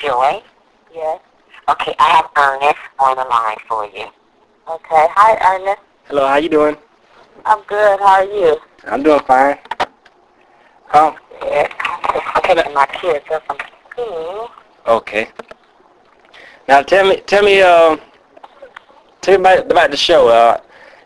Joy? 0.00 0.42
Yes. 0.94 1.20
Okay, 1.68 1.94
I 1.98 2.08
have 2.16 2.30
Ernest 2.36 2.78
on 2.98 3.16
the 3.16 3.24
line 3.24 3.56
for 3.68 3.84
you. 3.86 4.06
Okay. 4.70 5.06
Hi, 5.14 5.54
Ernest. 5.56 5.82
Hello, 6.06 6.26
how 6.26 6.36
you 6.36 6.48
doing? 6.48 6.76
I'm 7.44 7.62
good. 7.64 7.98
How 8.00 8.20
are 8.20 8.24
you? 8.24 8.56
I'm 8.86 9.02
doing 9.02 9.20
fine. 9.26 9.58
Um, 10.94 11.16
Yeah. 11.44 11.68
I'm 11.80 12.42
picking 12.42 12.74
my 12.74 12.86
kids 12.86 13.24
up 13.32 13.44
from 13.46 13.58
school. 13.92 14.50
okay. 14.86 15.28
Now 16.66 16.82
tell 16.82 17.06
me, 17.08 17.16
tell 17.26 17.42
me, 17.42 17.60
um, 17.62 18.00
tell 19.20 19.38
me 19.38 19.40
about, 19.40 19.70
about 19.70 19.90
the 19.90 19.96
show. 19.96 20.28
Uh, 20.28 20.60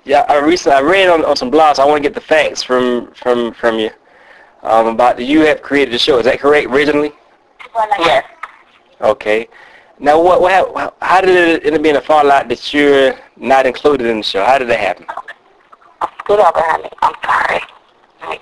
yeah, 0.05 0.25
I 0.29 0.39
recently 0.39 0.77
I 0.77 0.81
read 0.83 1.09
on, 1.09 1.25
on 1.25 1.37
some 1.37 1.51
blogs. 1.51 1.79
I 1.79 1.85
want 1.85 2.03
to 2.03 2.09
get 2.09 2.15
the 2.15 2.21
facts 2.21 2.63
from 2.63 3.13
from 3.15 3.53
from 3.55 3.79
you 3.79 3.91
um, 4.65 4.89
about 4.89 5.17
the, 5.17 5.25
you 5.25 5.41
have 5.43 5.63
created 5.63 5.95
the 5.95 5.99
show. 5.99 6.19
Is 6.19 6.25
that 6.25 6.41
correct? 6.41 6.69
Originally? 6.69 7.13
Yes. 8.01 8.25
Okay. 9.03 9.49
Now, 9.99 10.21
what, 10.23 10.41
what, 10.41 10.97
how 11.01 11.21
did 11.21 11.31
it 11.31 11.67
end 11.67 11.77
up 11.77 11.83
being 11.83 11.97
a 11.97 12.01
fallout 12.01 12.49
that 12.49 12.73
you're 12.73 13.15
not 13.37 13.67
included 13.67 14.07
in 14.07 14.19
the 14.19 14.23
show? 14.23 14.45
How 14.45 14.59
did 14.59 14.69
that 14.69 14.81
happen? 14.81 15.07
Scoot 16.21 16.39
over, 16.39 16.53
honey. 16.55 16.89
I'm 17.03 17.15
sorry. 17.25 17.61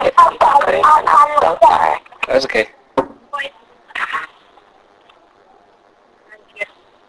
Get 0.00 0.14
some 0.18 0.36
good. 0.38 0.82
I'm 0.84 1.40
so 1.40 1.58
sorry. 1.62 1.98
That's 2.28 2.44
okay. 2.44 2.68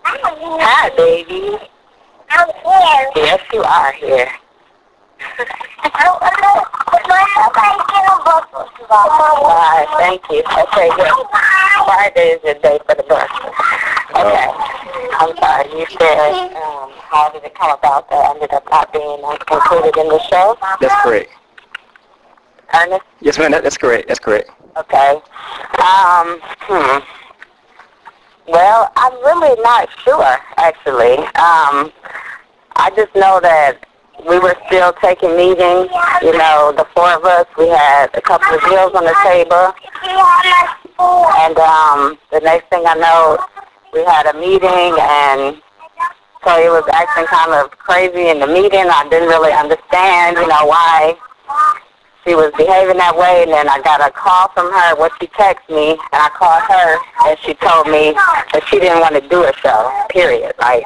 Hi, 0.03 0.89
baby. 0.97 1.57
I'm 2.29 2.47
here. 2.47 3.11
Yes, 3.15 3.41
you 3.53 3.61
are 3.61 3.91
here. 3.93 4.31
All 8.91 9.47
right, 9.47 9.87
thank 9.97 10.21
you. 10.29 10.39
Okay, 10.39 10.89
good. 10.95 11.11
Friday 11.85 12.29
is 12.31 12.43
your 12.43 12.55
day 12.55 12.79
for 12.85 12.95
the 12.95 13.03
bus. 13.03 13.29
Okay. 14.15 14.47
I'm 15.19 15.35
sorry. 15.37 15.69
You 15.79 15.85
said, 15.99 16.53
um, 16.55 16.91
how 17.09 17.29
did 17.31 17.43
it 17.43 17.55
come 17.55 17.71
about 17.71 18.09
that 18.09 18.35
ended 18.35 18.51
up 18.53 18.67
not 18.69 18.91
being 18.91 19.19
included 19.51 19.97
in 19.97 20.07
the 20.09 20.19
show? 20.29 20.57
That's 20.79 21.01
correct. 21.03 21.29
Ernest? 22.73 23.05
Yes, 23.21 23.37
ma'am. 23.37 23.51
That, 23.51 23.63
that's 23.63 23.77
correct. 23.77 24.07
That's 24.07 24.19
correct. 24.19 24.49
Okay. 24.77 25.11
Um, 25.79 26.39
hmm. 26.67 26.99
Well, 28.47 28.91
I'm 28.95 29.13
really 29.23 29.61
not 29.61 29.89
sure, 30.03 30.37
actually. 30.57 31.17
Um, 31.17 31.91
I 32.75 32.91
just 32.95 33.13
know 33.15 33.39
that 33.41 33.85
we 34.27 34.39
were 34.39 34.55
still 34.67 34.93
taking 35.01 35.35
meetings. 35.35 35.89
You 36.21 36.37
know, 36.37 36.73
the 36.75 36.85
four 36.95 37.11
of 37.11 37.25
us, 37.25 37.45
we 37.57 37.67
had 37.67 38.09
a 38.13 38.21
couple 38.21 38.53
of 38.53 38.61
deals 38.61 38.93
on 38.93 39.03
the 39.05 39.15
table. 39.23 39.73
And 40.99 41.57
um, 41.57 42.17
the 42.31 42.39
next 42.41 42.69
thing 42.69 42.83
I 42.85 42.93
know, 42.95 43.39
we 43.93 44.03
had 44.05 44.27
a 44.27 44.33
meeting, 44.39 44.95
and 44.99 45.61
so 46.45 46.57
it 46.57 46.69
was 46.69 46.87
acting 46.93 47.25
kind 47.25 47.51
of 47.53 47.71
crazy 47.71 48.29
in 48.29 48.39
the 48.39 48.47
meeting. 48.47 48.85
I 48.87 49.07
didn't 49.09 49.29
really 49.29 49.51
understand, 49.51 50.37
you 50.37 50.47
know, 50.47 50.65
why 50.65 51.15
she 52.25 52.35
was 52.35 52.51
behaving 52.57 52.97
that 52.97 53.17
way. 53.17 53.43
And 53.43 53.51
then 53.51 53.67
I 53.67 53.81
got 53.81 54.01
a 54.01 54.11
call 54.11 54.49
from 54.53 54.71
her. 54.71 54.95
What 54.95 55.11
she 55.19 55.27
texted 55.27 55.73
me, 55.73 55.91
and 55.91 56.21
I 56.21 56.29
called 56.29 56.63
her, 56.69 56.97
and 57.29 57.37
she 57.39 57.53
told 57.55 57.87
me 57.87 58.13
that 58.53 58.63
she 58.69 58.79
didn't 58.79 59.01
want 59.01 59.15
to 59.15 59.27
do 59.27 59.43
a 59.43 59.53
show. 59.57 59.91
Period. 60.09 60.53
Like 60.59 60.83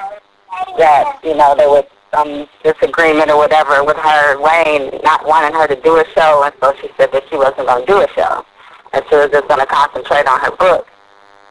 that, 0.77 1.19
you 1.23 1.35
know, 1.35 1.55
there 1.55 1.69
was 1.69 1.85
some 2.15 2.47
disagreement 2.63 3.29
or 3.29 3.37
whatever 3.37 3.83
with 3.83 3.97
her, 3.97 4.39
Wayne, 4.39 4.89
not 5.03 5.27
wanting 5.27 5.53
her 5.53 5.67
to 5.67 5.75
do 5.81 5.97
a 5.97 6.05
show, 6.15 6.43
and 6.43 6.53
so 6.61 6.73
she 6.81 6.89
said 6.97 7.11
that 7.11 7.23
she 7.29 7.35
wasn't 7.35 7.67
going 7.67 7.85
to 7.85 7.91
do 7.91 7.99
a 7.99 8.07
show, 8.15 8.45
and 8.93 9.03
she 9.09 9.15
was 9.15 9.29
just 9.31 9.47
going 9.47 9.59
to 9.59 9.65
concentrate 9.65 10.25
on 10.27 10.39
her 10.39 10.55
book. 10.55 10.87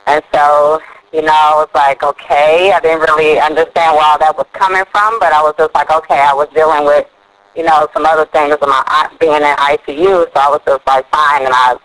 And 0.07 0.23
so, 0.33 0.81
you 1.13 1.23
know, 1.23 1.33
I 1.33 1.53
was 1.57 1.69
like, 1.75 2.03
okay, 2.03 2.73
I 2.73 2.81
didn't 2.81 3.01
really 3.01 3.39
understand 3.39 3.97
where 3.97 4.05
all 4.05 4.19
that 4.19 4.37
was 4.37 4.47
coming 4.53 4.85
from, 4.91 5.21
but 5.21 5.33
I 5.33 5.43
was 5.43 5.55
just 5.59 5.75
like, 5.75 5.91
okay, 5.91 6.21
I 6.21 6.33
was 6.33 6.49
dealing 6.55 6.85
with, 6.85 7.07
you 7.55 7.63
know, 7.63 7.89
some 7.93 8.07
other 8.07 8.27
things 8.27 8.57
with 8.61 8.69
my 8.69 8.83
aunt 8.89 9.19
being 9.21 9.37
in 9.37 9.43
ICU, 9.43 10.33
so 10.33 10.37
I 10.41 10.49
was 10.49 10.61
just 10.67 10.87
like, 10.87 11.05
fine, 11.13 11.45
and 11.45 11.53
I 11.55 11.77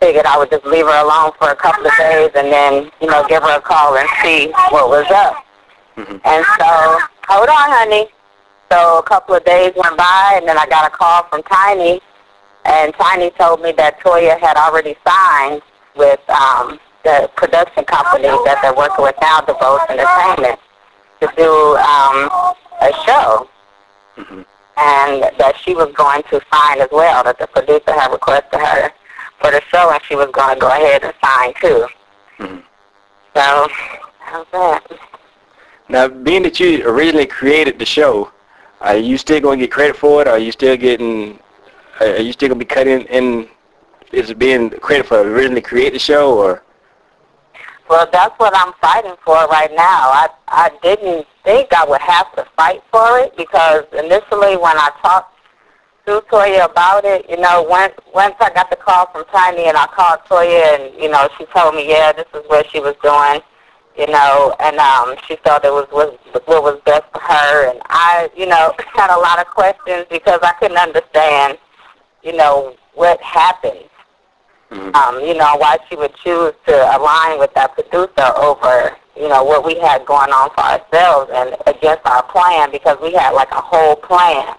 figured 0.00 0.26
I 0.26 0.36
would 0.38 0.50
just 0.50 0.64
leave 0.64 0.84
her 0.84 1.00
alone 1.04 1.32
for 1.38 1.50
a 1.50 1.56
couple 1.56 1.86
of 1.86 1.92
days 1.96 2.30
and 2.34 2.52
then, 2.52 2.90
you 3.00 3.08
know, 3.08 3.26
give 3.28 3.42
her 3.42 3.56
a 3.56 3.60
call 3.60 3.96
and 3.96 4.08
see 4.22 4.52
what 4.68 4.88
was 4.88 5.06
up. 5.10 5.36
Mhm. 5.96 6.20
And 6.24 6.44
so, 6.60 7.00
hold 7.28 7.48
on, 7.48 7.70
honey. 7.70 8.08
So 8.70 8.98
a 8.98 9.02
couple 9.02 9.34
of 9.34 9.44
days 9.44 9.72
went 9.76 9.96
by, 9.96 10.34
and 10.36 10.48
then 10.48 10.58
I 10.58 10.66
got 10.66 10.86
a 10.86 10.90
call 10.90 11.22
from 11.24 11.42
Tiny, 11.44 12.00
and 12.64 12.92
Tiny 12.94 13.30
told 13.30 13.62
me 13.62 13.72
that 13.72 14.00
Toya 14.00 14.38
had 14.40 14.56
already 14.56 14.96
signed 15.06 15.62
with 15.94 16.20
um, 16.28 16.80
the 17.04 17.30
production 17.36 17.84
company 17.84 18.28
that 18.44 18.58
they're 18.62 18.74
working 18.74 19.04
with 19.04 19.14
now, 19.22 19.40
DeVos 19.40 19.88
Entertainment, 19.88 20.58
to 21.20 21.30
do 21.36 21.76
um, 21.76 22.28
a 22.80 22.92
show, 23.06 23.48
hmm 24.16 24.42
and 24.78 25.22
that 25.38 25.54
she 25.56 25.74
was 25.74 25.90
going 25.94 26.22
to 26.24 26.38
sign 26.52 26.82
as 26.82 26.88
well, 26.92 27.24
that 27.24 27.38
the 27.38 27.46
producer 27.46 27.92
had 27.98 28.12
requested 28.12 28.60
her 28.60 28.92
for 29.40 29.50
the 29.50 29.62
show, 29.72 29.90
and 29.90 30.02
she 30.02 30.14
was 30.14 30.28
going 30.32 30.54
to 30.54 30.60
go 30.60 30.68
ahead 30.68 31.02
and 31.02 31.14
sign 31.24 31.54
too. 31.60 31.86
hmm 32.36 32.58
So, 33.34 33.68
how's 34.18 34.46
that? 34.52 34.84
Now, 35.88 36.08
being 36.08 36.42
that 36.42 36.58
you 36.58 36.86
originally 36.88 37.26
created 37.26 37.78
the 37.78 37.86
show, 37.86 38.32
are 38.80 38.96
you 38.96 39.16
still 39.18 39.40
going 39.40 39.58
to 39.58 39.66
get 39.66 39.72
credit 39.72 39.96
for 39.96 40.22
it? 40.22 40.28
Or 40.28 40.32
are 40.32 40.38
you 40.38 40.52
still 40.52 40.76
getting? 40.76 41.38
Are 42.00 42.18
you 42.18 42.32
still 42.32 42.48
going 42.48 42.58
to 42.58 42.64
be 42.64 42.74
cutting 42.74 43.02
in? 43.02 43.48
Is 44.12 44.30
it 44.30 44.38
being 44.38 44.70
credit 44.70 45.06
for 45.06 45.20
originally 45.20 45.60
create 45.60 45.92
the 45.92 45.98
show, 45.98 46.38
or? 46.38 46.62
Well, 47.88 48.08
that's 48.12 48.36
what 48.38 48.52
I'm 48.56 48.72
fighting 48.80 49.14
for 49.24 49.34
right 49.46 49.70
now. 49.70 50.10
I 50.10 50.28
I 50.48 50.70
didn't 50.82 51.26
think 51.44 51.72
I 51.72 51.84
would 51.84 52.00
have 52.00 52.34
to 52.34 52.46
fight 52.56 52.82
for 52.90 53.20
it 53.20 53.36
because 53.36 53.84
initially 53.92 54.56
when 54.56 54.76
I 54.76 54.90
talked 55.00 55.38
to 56.06 56.20
Toya 56.30 56.64
about 56.64 57.04
it, 57.04 57.28
you 57.30 57.36
know, 57.36 57.62
once 57.62 57.94
once 58.12 58.34
I 58.40 58.50
got 58.50 58.70
the 58.70 58.76
call 58.76 59.06
from 59.12 59.24
Tiny 59.26 59.66
and 59.66 59.76
I 59.76 59.86
called 59.86 60.20
Toya 60.28 60.80
and 60.80 61.00
you 61.00 61.08
know 61.08 61.28
she 61.38 61.46
told 61.46 61.76
me, 61.76 61.88
yeah, 61.88 62.12
this 62.12 62.26
is 62.34 62.42
what 62.48 62.68
she 62.70 62.80
was 62.80 62.96
doing, 63.02 63.40
you 63.98 64.06
know, 64.06 64.54
and 64.60 64.76
um 64.78 65.16
she 65.26 65.36
thought 65.36 65.64
it 65.64 65.72
was 65.72 65.86
was 65.92 66.16
what 66.46 66.62
was 66.62 66.80
best 66.84 67.04
for 67.12 67.20
her, 67.20 67.70
and 67.70 67.80
I, 67.86 68.30
you 68.36 68.46
know, 68.46 68.72
had 68.94 69.14
a 69.14 69.18
lot 69.18 69.38
of 69.40 69.46
questions 69.48 70.06
because 70.10 70.40
I 70.42 70.52
couldn't 70.60 70.78
understand, 70.78 71.58
you 72.22 72.32
know, 72.36 72.76
what 72.94 73.20
happened 73.22 73.88
Mhm. 74.70 74.94
um, 74.96 75.20
you 75.20 75.34
know, 75.34 75.56
why 75.58 75.78
she 75.88 75.96
would 75.96 76.14
choose 76.16 76.52
to 76.66 76.96
align 76.98 77.38
with 77.38 77.54
that 77.54 77.74
producer 77.74 78.32
over, 78.36 78.96
you 79.16 79.28
know, 79.28 79.44
what 79.44 79.64
we 79.64 79.78
had 79.78 80.04
going 80.04 80.30
on 80.32 80.50
for 80.50 80.62
ourselves 80.64 81.30
and 81.32 81.56
against 81.66 82.04
our 82.04 82.22
plan 82.24 82.70
because 82.72 82.98
we 83.00 83.12
had 83.12 83.30
like 83.30 83.50
a 83.52 83.60
whole 83.60 83.94
plan, 83.94 84.56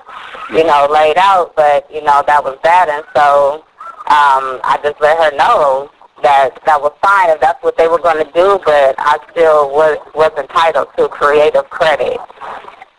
you 0.51 0.63
know, 0.63 0.87
laid 0.89 1.17
out, 1.17 1.53
but, 1.55 1.89
you 1.91 2.01
know, 2.01 2.23
that 2.25 2.41
was 2.43 2.57
that. 2.63 2.87
And 2.89 3.03
so 3.15 3.65
um, 4.07 4.61
I 4.63 4.79
just 4.81 4.99
let 5.01 5.17
her 5.17 5.35
know 5.37 5.91
that 6.23 6.59
that 6.65 6.81
was 6.81 6.93
fine 7.01 7.29
if 7.29 7.39
that's 7.39 7.61
what 7.63 7.77
they 7.77 7.87
were 7.87 7.99
going 7.99 8.23
to 8.25 8.31
do, 8.33 8.59
but 8.65 8.95
I 8.97 9.17
still 9.31 9.69
was, 9.69 9.97
was 10.15 10.31
entitled 10.37 10.87
to 10.97 11.07
creative 11.07 11.69
credit, 11.69 12.17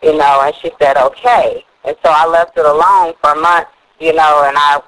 you 0.03 0.17
know, 0.17 0.43
and 0.45 0.55
she 0.55 0.71
said, 0.81 0.97
okay. 0.97 1.65
And 1.84 1.97
so 2.05 2.11
I 2.11 2.27
left 2.27 2.56
it 2.59 2.65
alone 2.65 3.15
for 3.23 3.34
months, 3.34 3.71
you 3.99 4.12
know, 4.12 4.45
and 4.47 4.56
I 4.56 4.81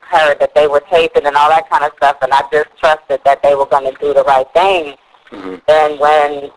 heard 0.00 0.38
that 0.40 0.54
they 0.54 0.66
were 0.66 0.82
taping 0.90 1.26
and 1.26 1.36
all 1.36 1.48
that 1.48 1.68
kind 1.70 1.84
of 1.84 1.92
stuff, 1.96 2.18
and 2.22 2.32
I 2.32 2.42
just 2.52 2.68
trusted 2.78 3.20
that 3.24 3.42
they 3.42 3.54
were 3.54 3.66
going 3.66 3.90
to 3.92 3.98
do 4.00 4.12
the 4.12 4.24
right 4.24 4.46
thing. 4.52 4.96
hmm 5.30 5.56
And 5.68 5.98
when 5.98 6.50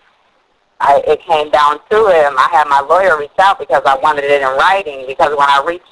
I, 0.82 1.02
it 1.08 1.22
came 1.22 1.50
down 1.52 1.80
to 1.90 1.98
it, 2.08 2.34
I 2.38 2.48
had 2.52 2.68
my 2.68 2.82
lawyer 2.82 3.18
reach 3.18 3.32
out 3.40 3.60
because 3.60 3.82
I 3.86 3.98
wanted 3.98 4.26
it 4.26 4.42
in 4.42 4.48
writing. 4.58 5.06
Because 5.08 5.30
when 5.30 5.48
I 5.48 5.64
reached, 5.66 5.88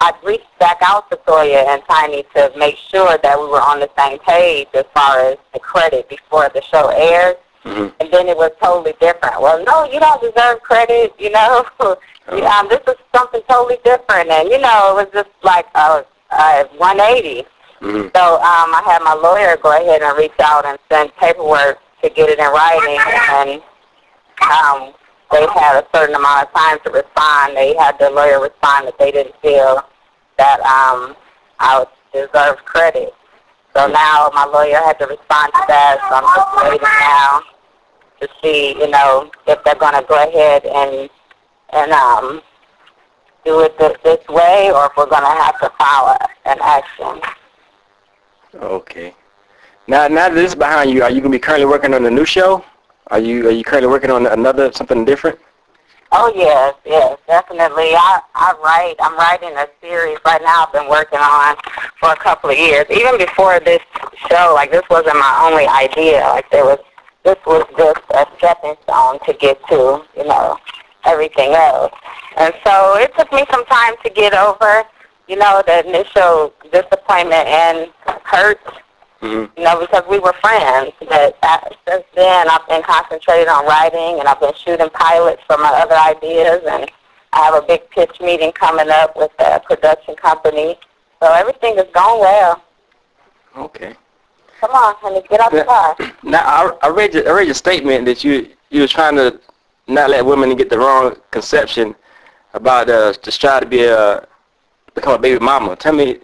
I 0.00 0.12
reached 0.24 0.58
back 0.60 0.78
out 0.82 1.10
to 1.10 1.16
Toya 1.16 1.66
and 1.68 1.82
Tiny 1.88 2.22
to 2.34 2.52
make 2.56 2.76
sure 2.76 3.18
that 3.22 3.38
we 3.38 3.46
were 3.46 3.60
on 3.60 3.80
the 3.80 3.90
same 3.98 4.18
page 4.20 4.68
as 4.74 4.84
far 4.94 5.18
as 5.20 5.36
the 5.52 5.58
credit 5.58 6.08
before 6.08 6.48
the 6.54 6.62
show 6.62 6.88
aired. 6.88 7.36
hmm 7.64 7.88
And 8.00 8.12
then 8.12 8.28
it 8.28 8.36
was 8.36 8.52
totally 8.62 8.94
different. 9.00 9.40
Well, 9.40 9.62
no, 9.64 9.84
you 9.92 9.98
don't 10.00 10.20
deserve 10.22 10.60
credit. 10.62 11.14
You 11.18 11.30
know, 11.30 11.64
You- 12.32 12.44
um, 12.46 12.68
this 12.68 12.80
is 12.86 12.94
something 13.14 13.40
totally 13.48 13.78
different. 13.84 14.30
And 14.30 14.48
you 14.48 14.58
know, 14.58 14.90
it 14.90 14.94
was 15.04 15.08
just 15.12 15.30
like 15.42 15.66
a, 15.74 16.04
a 16.32 16.64
180. 16.76 17.44
hmm 17.80 18.08
So 18.14 18.22
um, 18.36 18.68
I 18.74 18.82
had 18.86 19.02
my 19.02 19.14
lawyer 19.14 19.56
go 19.56 19.70
ahead 19.76 20.02
and 20.02 20.16
reach 20.18 20.38
out 20.40 20.64
and 20.66 20.78
send 20.90 21.14
paperwork 21.16 21.78
to 22.02 22.10
get 22.10 22.28
it 22.28 22.38
in 22.38 22.44
writing, 22.46 22.98
and 23.30 23.62
um, 24.42 24.92
they 25.30 25.46
had 25.54 25.82
a 25.82 25.86
certain 25.94 26.14
amount 26.14 26.48
of 26.48 26.54
time 26.54 26.78
to 26.84 26.90
respond. 26.90 27.56
They 27.56 27.74
had 27.76 27.98
the 27.98 28.10
lawyer 28.10 28.40
respond 28.40 28.88
that 28.88 28.98
they 28.98 29.10
didn't 29.10 29.34
feel 29.42 29.82
that 30.38 30.60
um, 30.60 31.16
I 31.58 31.84
deserved 32.12 32.64
credit. 32.64 33.12
So 33.74 33.86
now 33.86 34.30
my 34.34 34.44
lawyer 34.46 34.80
had 34.84 34.98
to 35.00 35.06
respond 35.06 35.52
to 35.54 35.64
that, 35.68 35.98
so 36.08 36.14
I'm 36.16 36.24
just 36.34 36.64
waiting 36.64 36.88
now 37.00 37.40
to 38.20 38.28
see, 38.42 38.78
you 38.78 38.88
know, 38.90 39.30
if 39.46 39.62
they're 39.64 39.74
going 39.74 39.94
to 39.94 40.06
go 40.08 40.16
ahead 40.16 40.64
and 40.64 41.10
and 41.70 41.92
um, 41.92 42.40
do 43.44 43.60
it 43.60 43.78
this, 43.78 43.96
this 44.02 44.26
way, 44.28 44.70
or 44.72 44.86
if 44.86 44.92
we're 44.96 45.06
going 45.06 45.22
to 45.22 45.42
have 45.42 45.60
to 45.60 45.70
file 45.78 46.16
an 46.46 46.58
action. 46.62 47.20
Okay. 48.54 49.14
Now, 49.86 50.08
now 50.08 50.28
that 50.28 50.34
this 50.34 50.50
is 50.50 50.54
behind 50.54 50.90
you, 50.90 51.02
are 51.02 51.10
you 51.10 51.20
gonna 51.20 51.32
be 51.32 51.38
currently 51.38 51.66
working 51.66 51.94
on 51.94 52.04
a 52.04 52.10
new 52.10 52.26
show? 52.26 52.62
Are 53.10 53.18
you 53.18 53.48
are 53.48 53.50
you 53.50 53.64
currently 53.64 53.88
working 53.88 54.10
on 54.10 54.26
another 54.26 54.70
something 54.72 55.04
different? 55.04 55.38
Oh 56.12 56.32
yes, 56.34 56.74
yes, 56.84 57.18
definitely. 57.26 57.94
I 57.94 58.20
I 58.34 58.54
write. 58.62 58.96
I'm 59.00 59.16
writing 59.16 59.56
a 59.56 59.66
series 59.80 60.18
right 60.24 60.42
now. 60.42 60.66
I've 60.66 60.72
been 60.72 60.88
working 60.88 61.18
on 61.18 61.56
for 62.00 62.12
a 62.12 62.16
couple 62.16 62.50
of 62.50 62.58
years. 62.58 62.84
Even 62.90 63.16
before 63.16 63.60
this 63.60 63.82
show, 64.28 64.52
like 64.54 64.70
this 64.70 64.82
wasn't 64.90 65.16
my 65.16 65.48
only 65.48 65.66
idea. 65.66 66.20
Like 66.20 66.50
there 66.50 66.64
was 66.64 66.78
this 67.24 67.36
was 67.46 67.64
just 67.76 68.00
a 68.10 68.26
stepping 68.36 68.74
stone 68.82 69.18
to 69.26 69.32
get 69.32 69.60
to, 69.68 70.04
you 70.16 70.24
know, 70.24 70.58
everything 71.04 71.52
else. 71.52 71.92
And 72.36 72.54
so 72.64 72.96
it 72.96 73.16
took 73.16 73.32
me 73.32 73.44
some 73.50 73.64
time 73.66 73.94
to 74.04 74.10
get 74.10 74.34
over, 74.34 74.84
you 75.28 75.36
know, 75.36 75.62
the 75.66 75.86
initial 75.86 76.52
disappointment 76.72 77.48
and 77.48 77.90
hurt 78.24 78.60
Mm-hmm. 79.20 79.58
you 79.58 79.64
know, 79.64 79.80
because 79.80 80.04
we 80.08 80.20
were 80.20 80.32
friends. 80.34 80.92
But 81.00 81.36
uh, 81.42 81.58
since 81.88 82.04
then, 82.14 82.48
I've 82.48 82.66
been 82.68 82.82
concentrated 82.82 83.48
on 83.48 83.66
writing, 83.66 84.20
and 84.20 84.28
I've 84.28 84.38
been 84.40 84.54
shooting 84.54 84.88
pilots 84.90 85.42
for 85.46 85.58
my 85.58 85.70
other 85.70 85.96
ideas, 85.96 86.62
and 86.70 86.88
I 87.32 87.44
have 87.44 87.54
a 87.54 87.66
big 87.66 87.88
pitch 87.90 88.20
meeting 88.20 88.52
coming 88.52 88.88
up 88.90 89.16
with 89.16 89.32
a 89.40 89.58
production 89.60 90.14
company. 90.14 90.78
So 91.20 91.32
everything 91.32 91.78
is 91.78 91.86
going 91.92 92.20
well. 92.20 92.62
Okay. 93.56 93.94
Come 94.60 94.70
on, 94.72 94.94
honey, 94.98 95.22
get 95.28 95.40
out 95.40 95.52
the 95.52 95.64
car. 95.64 95.96
Now, 96.22 96.42
I, 96.44 96.86
I 96.86 96.88
read 96.90 97.14
your, 97.14 97.28
I 97.28 97.32
read 97.32 97.46
your 97.46 97.54
statement 97.54 98.04
that 98.06 98.22
you 98.24 98.48
you 98.70 98.82
was 98.82 98.90
trying 98.90 99.16
to 99.16 99.40
not 99.86 100.10
let 100.10 100.24
women 100.24 100.54
get 100.56 100.68
the 100.68 100.78
wrong 100.78 101.16
conception 101.30 101.94
about 102.54 102.90
uh, 102.90 103.12
just 103.22 103.40
try 103.40 103.60
to 103.60 103.66
be 103.66 103.84
a 103.84 104.26
become 104.94 105.14
a 105.14 105.18
baby 105.18 105.38
mama. 105.44 105.76
Tell 105.76 105.92
me, 105.92 106.18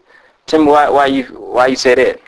tell 0.47 0.61
me 0.61 0.67
why 0.67 0.89
why 0.89 1.07
you 1.07 1.25
why 1.25 1.69
you 1.69 1.77
say 1.77 1.95
that. 1.95 2.21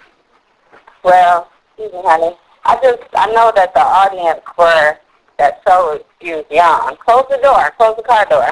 Well, 1.06 1.48
excuse 1.68 1.92
me, 1.92 2.00
honey. 2.02 2.36
I 2.64 2.74
just 2.82 3.00
I 3.14 3.30
know 3.30 3.52
that 3.54 3.72
the 3.74 3.80
audience 3.80 4.40
for 4.56 4.98
that 5.38 5.62
show 5.64 6.02
is 6.20 6.44
young. 6.50 6.96
Close 6.96 7.26
the 7.30 7.38
door. 7.38 7.70
Close 7.76 7.94
the 7.96 8.02
car 8.02 8.26
door. 8.28 8.50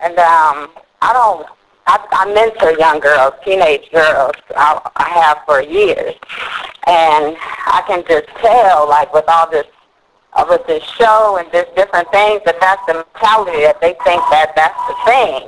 And 0.00 0.18
um, 0.18 0.70
I 1.02 1.12
don't. 1.12 1.46
I, 1.86 2.00
I 2.10 2.32
mentor 2.32 2.72
young 2.78 3.00
girls, 3.00 3.34
teenage 3.44 3.90
girls. 3.92 4.32
I, 4.56 4.80
I 4.96 5.08
have 5.10 5.40
for 5.44 5.60
years, 5.60 6.14
and 6.86 7.36
I 7.68 7.84
can 7.86 8.02
just 8.08 8.28
tell, 8.40 8.88
like 8.88 9.12
with 9.12 9.26
all 9.28 9.50
this, 9.50 9.66
uh, 10.32 10.46
with 10.48 10.66
this 10.66 10.82
show 10.82 11.36
and 11.36 11.52
this 11.52 11.66
different 11.76 12.10
things, 12.10 12.40
that 12.46 12.58
that's 12.60 12.80
the 12.86 12.94
mentality 12.94 13.60
that 13.60 13.82
they 13.82 13.92
think 14.08 14.22
that 14.32 14.56
that's 14.56 14.80
the 14.88 14.96
thing. 15.04 15.44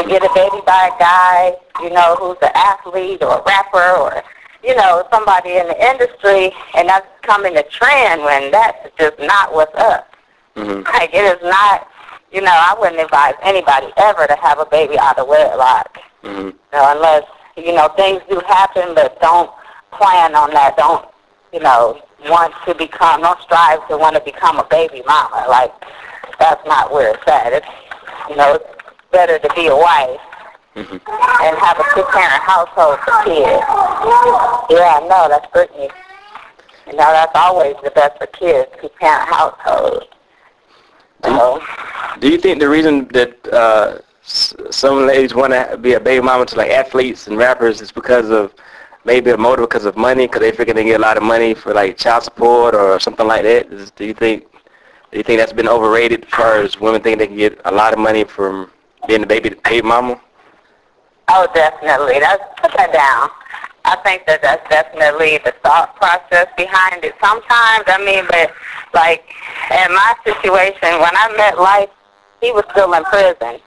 To 0.00 0.08
get 0.08 0.24
a 0.24 0.32
baby 0.32 0.64
by 0.64 0.88
a 0.88 0.98
guy, 0.98 1.52
you 1.82 1.90
know, 1.90 2.16
who's 2.16 2.38
an 2.40 2.52
athlete 2.54 3.22
or 3.22 3.40
a 3.40 3.42
rapper 3.44 4.00
or 4.00 4.24
you 4.64 4.74
know, 4.74 5.06
somebody 5.12 5.56
in 5.56 5.66
the 5.68 5.90
industry, 5.90 6.52
and 6.74 6.88
that's 6.88 7.06
becoming 7.20 7.56
a 7.56 7.62
trend 7.64 8.22
when 8.22 8.50
that's 8.50 8.90
just 8.98 9.18
not 9.18 9.54
what's 9.54 9.74
up. 9.76 10.14
Mm-hmm. 10.56 10.82
Like, 10.84 11.12
it 11.12 11.24
is 11.24 11.42
not, 11.42 11.88
you 12.32 12.40
know, 12.40 12.52
I 12.52 12.74
wouldn't 12.78 13.00
advise 13.00 13.34
anybody 13.42 13.88
ever 13.96 14.26
to 14.26 14.36
have 14.36 14.58
a 14.58 14.66
baby 14.66 14.98
out 14.98 15.18
of 15.18 15.28
wedlock, 15.28 15.98
Mm-hmm. 16.22 16.46
you 16.46 16.54
know, 16.72 16.92
unless, 16.96 17.24
you 17.54 17.74
know, 17.74 17.88
things 17.88 18.22
do 18.30 18.40
happen, 18.46 18.94
but 18.94 19.20
don't 19.20 19.50
plan 19.92 20.34
on 20.34 20.50
that. 20.54 20.74
Don't, 20.78 21.06
you 21.52 21.60
know, 21.60 22.00
want 22.24 22.54
to 22.64 22.74
become, 22.74 23.20
don't 23.20 23.38
strive 23.42 23.86
to 23.88 23.98
want 23.98 24.16
to 24.16 24.22
become 24.22 24.58
a 24.58 24.64
baby 24.64 25.02
mama. 25.06 25.44
Like, 25.50 25.70
that's 26.38 26.66
not 26.66 26.90
where 26.90 27.14
it's 27.14 27.28
at. 27.28 27.52
It's, 27.52 27.66
you 28.30 28.36
know, 28.36 28.54
it's 28.54 28.64
better 29.12 29.38
to 29.38 29.54
be 29.54 29.66
a 29.66 29.76
wife 29.76 30.18
Mm-hmm. 30.74 30.96
and 31.44 31.56
have 31.58 31.78
a 31.78 31.84
two-parent 31.94 32.42
household 32.42 32.98
for 33.00 33.22
kids. 33.24 33.62
Yeah, 34.70 34.98
I 34.98 35.06
know, 35.08 35.28
that's 35.28 35.46
Brittany. 35.52 35.88
You 36.86 36.92
know, 36.94 37.12
that's 37.12 37.32
always 37.34 37.76
the 37.84 37.90
best 37.92 38.18
for 38.18 38.26
kids, 38.26 38.70
two-parent 38.80 39.28
household. 39.28 40.04
So, 41.24 41.62
Do 42.20 42.28
you 42.28 42.38
think 42.38 42.58
the 42.58 42.68
reason 42.68 43.06
that 43.08 43.46
uh, 43.52 43.98
s- 44.24 44.54
some 44.70 45.06
ladies 45.06 45.34
want 45.34 45.52
to 45.52 45.78
be 45.78 45.94
a 45.94 46.00
baby 46.00 46.22
mama 46.22 46.44
to 46.46 46.56
like 46.56 46.70
athletes 46.70 47.28
and 47.28 47.38
rappers 47.38 47.80
is 47.80 47.90
because 47.92 48.28
of 48.30 48.52
maybe 49.04 49.30
a 49.30 49.36
motive 49.36 49.68
because 49.68 49.84
of 49.86 49.96
money, 49.96 50.26
because 50.26 50.40
they 50.40 50.52
figure 50.52 50.74
they 50.74 50.84
get 50.84 50.98
a 51.00 51.02
lot 51.02 51.16
of 51.16 51.22
money 51.22 51.54
for 51.54 51.72
like 51.72 51.96
child 51.96 52.24
support 52.24 52.74
or 52.74 52.98
something 53.00 53.26
like 53.26 53.42
that? 53.44 53.72
Is, 53.72 53.90
do 53.92 54.04
you 54.04 54.12
think 54.14 54.44
do 55.12 55.18
you 55.18 55.22
think 55.22 55.38
that's 55.38 55.52
been 55.52 55.68
overrated 55.68 56.24
as 56.24 56.30
far 56.30 56.56
as 56.60 56.80
women 56.80 57.00
think 57.00 57.18
they 57.18 57.26
can 57.28 57.36
get 57.36 57.58
a 57.64 57.70
lot 57.72 57.92
of 57.92 57.98
money 58.00 58.24
from 58.24 58.70
being 59.06 59.22
a 59.22 59.26
baby 59.26 59.50
baby 59.64 59.86
mama? 59.86 60.20
Oh, 61.28 61.46
definitely. 61.54 62.20
That's, 62.20 62.42
put 62.60 62.72
that 62.76 62.92
down. 62.92 63.30
I 63.84 63.96
think 64.04 64.26
that 64.26 64.40
that's 64.40 64.64
definitely 64.70 65.38
the 65.44 65.52
thought 65.62 65.94
process 65.96 66.48
behind 66.56 67.04
it. 67.04 67.14
Sometimes, 67.20 67.84
I 67.86 68.00
mean, 68.04 68.24
but 68.30 68.52
like 68.94 69.24
in 69.70 69.92
my 69.92 70.14
situation, 70.24 71.00
when 71.00 71.12
I 71.12 71.34
met 71.36 71.54
Lyfe, 71.54 71.90
he 72.40 72.50
was 72.52 72.64
still 72.72 72.92
in 72.94 73.04
prison, 73.04 73.60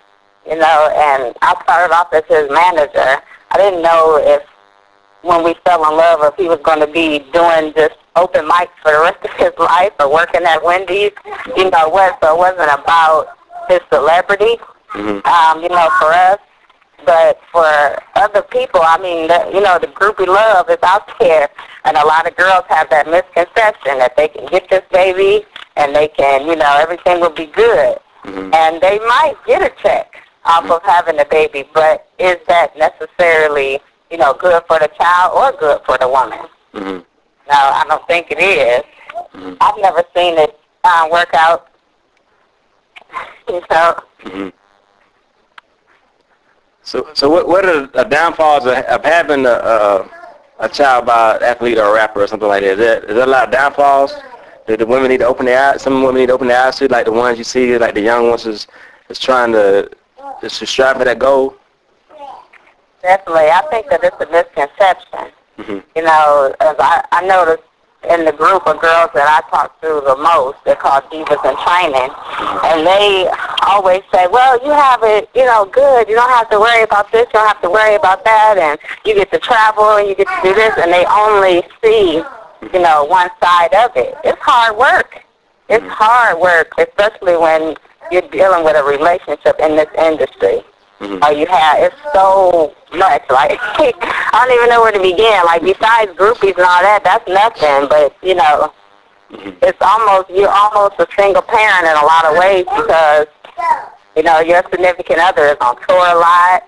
you 0.49 0.57
know, 0.57 0.89
and 0.95 1.35
I 1.41 1.53
started 1.63 1.93
off 1.93 2.13
as 2.13 2.23
his 2.29 2.49
manager. 2.49 3.21
I 3.51 3.57
didn't 3.57 3.81
know 3.81 4.17
if 4.21 4.41
when 5.21 5.43
we 5.43 5.53
fell 5.65 5.85
in 5.89 5.97
love 5.97 6.19
if 6.23 6.35
he 6.35 6.47
was 6.47 6.59
going 6.63 6.79
to 6.79 6.87
be 6.91 7.19
doing 7.31 7.73
just 7.75 7.95
open 8.15 8.45
mics 8.49 8.73
for 8.81 8.91
the 8.93 9.01
rest 9.01 9.21
of 9.25 9.31
his 9.37 9.53
life 9.59 9.93
or 9.99 10.11
working 10.11 10.43
at 10.43 10.63
Wendy's, 10.63 11.11
you 11.55 11.69
know 11.69 11.89
what, 11.89 12.17
so 12.23 12.33
it 12.33 12.37
wasn't 12.37 12.71
about 12.73 13.37
his 13.69 13.81
celebrity, 13.91 14.57
Mm-hmm. 14.93 15.19
um, 15.27 15.61
you 15.61 15.67
know, 15.67 15.89
for 15.99 16.07
us. 16.13 16.39
But 17.05 17.39
for 17.51 17.65
other 18.15 18.41
people, 18.41 18.81
I 18.83 18.97
mean, 18.97 19.27
the, 19.27 19.49
you 19.53 19.61
know, 19.61 19.77
the 19.79 19.87
groupie 19.87 20.27
love 20.27 20.69
is 20.69 20.77
out 20.83 21.07
there, 21.19 21.47
and 21.85 21.95
a 21.95 22.05
lot 22.05 22.27
of 22.27 22.35
girls 22.35 22.63
have 22.69 22.89
that 22.89 23.07
misconception 23.07 23.99
that 23.99 24.17
they 24.17 24.27
can 24.27 24.45
get 24.47 24.69
this 24.69 24.83
baby 24.91 25.45
and 25.77 25.95
they 25.95 26.07
can, 26.09 26.47
you 26.47 26.55
know, 26.55 26.77
everything 26.79 27.19
will 27.19 27.29
be 27.29 27.45
good, 27.47 27.97
Mm-hmm. 28.25 28.53
and 28.53 28.81
they 28.81 28.99
might 28.99 29.35
get 29.45 29.61
a 29.61 29.71
check 29.81 30.17
off 30.43 30.69
of 30.69 30.81
having 30.83 31.17
a 31.19 31.25
baby, 31.25 31.63
but 31.73 32.09
is 32.19 32.35
that 32.47 32.75
necessarily, 32.75 33.79
you 34.11 34.17
know, 34.17 34.33
good 34.33 34.61
for 34.67 34.79
the 34.79 34.89
child 34.99 35.31
or 35.33 35.57
good 35.57 35.79
for 35.85 35.97
the 35.97 36.07
woman? 36.09 36.39
Mm-hmm. 36.73 36.97
No, 36.97 37.03
I 37.55 37.85
don't 37.87 38.05
think 38.07 38.31
it 38.31 38.39
is. 38.39 38.83
Mhm. 39.33 39.55
I've 39.61 39.77
never 39.79 40.03
seen 40.15 40.37
it 40.37 40.59
uh, 40.83 41.07
work 41.11 41.29
out. 41.35 41.67
You 43.47 43.61
know, 43.71 43.95
Mm-hmm. 44.25 44.49
So, 46.87 47.05
so 47.13 47.29
what 47.29 47.49
what 47.49 47.65
are 47.65 47.87
the 47.87 48.05
downfalls 48.05 48.65
of, 48.65 48.77
of 48.77 49.03
having 49.03 49.45
a, 49.45 49.49
a 49.49 50.09
a 50.59 50.69
child 50.69 51.05
by 51.05 51.35
an 51.35 51.43
athlete 51.43 51.77
or 51.77 51.87
a 51.91 51.93
rapper 51.93 52.23
or 52.23 52.27
something 52.27 52.47
like 52.47 52.63
that? 52.63 52.71
Is 52.71 52.77
there, 52.77 52.99
is 53.03 53.15
there 53.15 53.25
a 53.25 53.27
lot 53.27 53.43
of 53.43 53.51
downfalls 53.51 54.13
that 54.67 54.79
the 54.79 54.85
women 54.85 55.09
need 55.11 55.17
to 55.17 55.27
open 55.27 55.47
their 55.47 55.73
eyes? 55.73 55.81
Some 55.81 56.01
women 56.01 56.21
need 56.21 56.27
to 56.27 56.33
open 56.33 56.47
their 56.47 56.65
eyes 56.65 56.77
to, 56.77 56.87
like 56.87 57.03
the 57.03 57.11
ones 57.11 57.37
you 57.37 57.43
see, 57.43 57.77
like 57.77 57.93
the 57.93 57.99
young 57.99 58.29
ones 58.29 58.45
is 58.45 58.67
is 59.09 59.19
trying 59.19 59.51
to 59.51 59.91
is 60.41 60.57
to 60.59 60.65
strive 60.65 60.95
for 60.95 61.03
that 61.03 61.19
goal. 61.19 61.55
definitely. 63.01 63.49
I 63.51 63.67
think 63.69 63.89
that 63.89 64.01
it's 64.05 64.21
a 64.21 64.31
misconception. 64.31 65.33
Mm-hmm. 65.57 65.79
You 65.93 66.03
know, 66.03 66.55
as 66.61 66.75
I, 66.79 67.03
I 67.11 67.27
noticed 67.27 67.63
in 68.09 68.23
the 68.23 68.31
group 68.31 68.65
of 68.65 68.79
girls 68.79 69.09
that 69.13 69.27
I 69.27 69.43
talk 69.51 69.81
to 69.81 70.01
the 70.07 70.15
most, 70.15 70.63
they're 70.63 70.77
called 70.77 71.03
divas 71.11 71.43
in 71.43 71.55
training, 71.67 72.11
and 72.63 72.87
they 72.87 73.27
always 73.67 74.01
say, 74.13 74.27
well, 74.27 74.57
you 74.65 74.71
have 74.71 75.01
it, 75.03 75.29
you 75.35 75.45
know, 75.45 75.65
good. 75.65 76.07
You 76.09 76.15
don't 76.15 76.29
have 76.31 76.49
to 76.49 76.59
worry 76.59 76.83
about 76.83 77.11
this. 77.11 77.27
You 77.27 77.33
don't 77.39 77.47
have 77.47 77.61
to 77.61 77.69
worry 77.69 77.95
about 77.95 78.23
that, 78.25 78.57
and 78.57 78.79
you 79.05 79.13
get 79.15 79.31
to 79.31 79.39
travel 79.39 79.97
and 79.97 80.07
you 80.07 80.15
get 80.15 80.27
to 80.27 80.39
do 80.43 80.53
this, 80.55 80.73
and 80.77 80.91
they 80.91 81.05
only 81.05 81.63
see, 81.83 82.23
you 82.73 82.79
know, 82.79 83.03
one 83.05 83.29
side 83.43 83.73
of 83.73 83.91
it. 83.95 84.15
It's 84.23 84.39
hard 84.41 84.77
work. 84.77 85.19
It's 85.69 85.85
hard 85.87 86.39
work, 86.39 86.71
especially 86.77 87.35
when 87.37 87.75
you're 88.11 88.27
dealing 88.29 88.63
with 88.63 88.75
a 88.77 88.83
relationship 88.83 89.59
in 89.59 89.75
this 89.75 89.89
industry. 89.99 90.63
Mhm. 91.01 91.19
Oh, 91.21 91.29
you 91.29 91.45
have 91.45 91.77
it's 91.83 91.95
so 92.13 92.73
much. 92.93 93.21
Like 93.29 93.59
I 93.61 94.45
don't 94.47 94.55
even 94.57 94.69
know 94.69 94.81
where 94.81 94.91
to 94.93 94.99
begin. 94.99 95.39
Like 95.45 95.61
besides 95.61 96.11
groupies 96.13 96.55
and 96.57 96.65
all 96.65 96.81
that, 96.81 97.01
that's 97.03 97.27
nothing. 97.27 97.87
But 97.89 98.15
you 98.23 98.33
know, 98.35 98.73
Mhm. 99.31 99.57
it's 99.61 99.81
almost 99.81 100.29
you're 100.29 100.49
almost 100.49 100.95
a 100.99 101.07
single 101.19 101.43
parent 101.43 101.85
in 101.85 101.95
a 101.95 102.05
lot 102.05 102.25
of 102.25 102.37
ways 102.37 102.65
because 102.65 103.27
you 104.15 104.23
know 104.23 104.39
your 104.39 104.63
significant 104.69 105.19
other 105.19 105.45
is 105.45 105.57
on 105.61 105.75
tour 105.87 105.97
a 105.97 106.15
lot. 106.15 106.63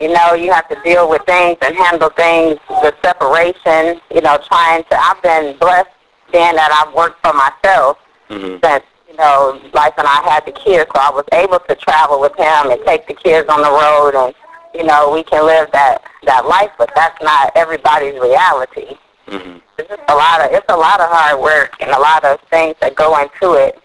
You 0.00 0.12
know, 0.12 0.34
you 0.34 0.52
have 0.52 0.68
to 0.68 0.76
deal 0.84 1.08
with 1.08 1.22
things 1.22 1.56
and 1.62 1.74
handle 1.74 2.10
things, 2.10 2.58
the 2.68 2.94
separation. 3.02 4.00
You 4.14 4.20
know, 4.20 4.38
trying 4.46 4.84
to. 4.84 4.96
I've 4.98 5.22
been 5.22 5.56
blessed 5.58 5.88
being 6.32 6.54
that 6.56 6.70
I've 6.72 6.92
worked 6.94 7.24
for 7.24 7.32
myself 7.32 7.98
Mhm. 8.28 8.60
since 8.62 8.84
you 9.08 9.16
know, 9.16 9.58
like 9.72 9.96
when 9.96 10.06
I 10.06 10.20
had 10.28 10.44
the 10.44 10.52
kids, 10.52 10.90
so 10.94 11.00
I 11.00 11.10
was 11.10 11.24
able 11.32 11.60
to 11.60 11.74
travel 11.76 12.20
with 12.20 12.34
him 12.36 12.70
and 12.70 12.84
take 12.84 13.06
the 13.06 13.14
kids 13.14 13.48
on 13.48 13.62
the 13.62 13.70
road, 13.70 14.14
and 14.14 14.34
you 14.74 14.82
know, 14.84 15.10
we 15.10 15.22
can 15.22 15.46
live 15.46 15.70
that 15.72 16.02
that 16.24 16.46
life. 16.46 16.70
But 16.76 16.90
that's 16.94 17.22
not 17.22 17.52
everybody's 17.54 18.18
reality. 18.20 18.98
Mhm. 19.28 19.62
It's 19.78 19.88
just 19.88 20.02
a 20.08 20.14
lot 20.14 20.40
of 20.42 20.52
it's 20.52 20.66
a 20.68 20.76
lot 20.76 21.00
of 21.00 21.08
hard 21.10 21.38
work 21.40 21.74
and 21.80 21.90
a 21.90 21.98
lot 21.98 22.24
of 22.24 22.38
things 22.50 22.74
that 22.80 22.94
go 22.94 23.16
into 23.16 23.54
it. 23.54 23.80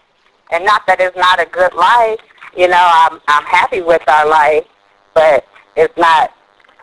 And 0.50 0.65
not 0.65 0.86
that 0.88 1.00
it's 1.00 1.15
not 1.15 1.39
a 1.39 1.46
good 1.46 1.74
life. 1.74 2.20
You 2.55 2.67
know, 2.67 2.79
I'm 2.81 3.20
I'm 3.27 3.43
happy 3.46 3.81
with 3.81 4.08
our 4.10 4.27
life, 4.27 4.65
but 5.13 5.46
it's 5.75 5.96
not, 5.98 6.31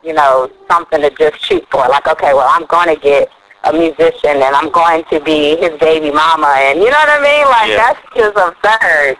you 0.03 0.13
know, 0.15 0.51
something 0.71 1.01
to 1.03 1.11
just 1.11 1.45
shoot 1.45 1.67
for. 1.71 1.87
Like, 1.89 2.07
okay, 2.09 2.33
well, 2.35 2.49
I'm 2.51 2.67
going 2.67 2.95
to 2.95 3.01
get 3.01 3.29
a 3.65 3.73
musician 3.73 4.31
and 4.43 4.55
I'm 4.55 4.71
going 4.71 5.05
to 5.11 5.21
be 5.21 5.57
his 5.57 5.79
baby 5.79 6.11
mama 6.11 6.55
and 6.59 6.79
you 6.79 6.87
know 6.91 6.97
what 6.97 7.21
I 7.21 7.23
mean? 7.23 7.47
Like 7.47 7.69
Yeah. 7.71 7.77
that's 7.77 8.15
just 8.15 8.37
absurd. 8.37 9.17